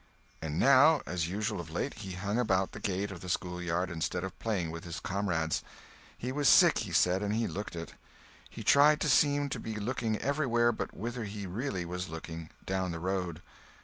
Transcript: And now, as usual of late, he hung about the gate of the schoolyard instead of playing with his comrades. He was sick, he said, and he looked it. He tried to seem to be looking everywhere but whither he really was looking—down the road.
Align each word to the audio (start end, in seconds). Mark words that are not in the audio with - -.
And 0.41 0.57
now, 0.57 1.03
as 1.05 1.27
usual 1.29 1.59
of 1.61 1.69
late, 1.69 1.93
he 1.99 2.13
hung 2.13 2.39
about 2.39 2.71
the 2.71 2.79
gate 2.79 3.11
of 3.11 3.21
the 3.21 3.29
schoolyard 3.29 3.91
instead 3.91 4.23
of 4.23 4.39
playing 4.39 4.71
with 4.71 4.83
his 4.83 4.99
comrades. 4.99 5.61
He 6.17 6.31
was 6.31 6.49
sick, 6.49 6.79
he 6.79 6.91
said, 6.91 7.21
and 7.21 7.35
he 7.35 7.45
looked 7.45 7.75
it. 7.75 7.93
He 8.49 8.63
tried 8.63 8.99
to 9.01 9.09
seem 9.11 9.47
to 9.49 9.59
be 9.59 9.75
looking 9.75 10.17
everywhere 10.17 10.71
but 10.71 10.97
whither 10.97 11.25
he 11.25 11.45
really 11.45 11.85
was 11.85 12.09
looking—down 12.09 12.89
the 12.91 12.97
road. 12.99 13.43